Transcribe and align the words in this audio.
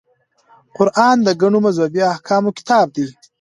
قران 0.75 1.17
د 1.23 1.29
ګڼو 1.41 1.59
مذهبي 1.65 2.01
احکامو 2.13 2.55
کتاب 2.57 2.87
دی. 2.95 3.05